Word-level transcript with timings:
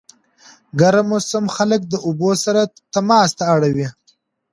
ګرم 0.79 1.05
موسم 1.11 1.45
خلک 1.55 1.81
د 1.87 1.93
اوبو 2.05 2.29
سره 2.43 2.61
تماس 2.93 3.29
ته 3.39 3.43
اړوي. 3.53 3.87